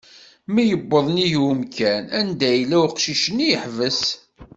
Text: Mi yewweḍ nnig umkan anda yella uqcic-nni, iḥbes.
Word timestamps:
Mi 0.53 0.63
yewweḍ 0.69 1.05
nnig 1.09 1.33
umkan 1.49 2.03
anda 2.19 2.49
yella 2.57 2.77
uqcic-nni, 2.85 3.47
iḥbes. 3.55 4.01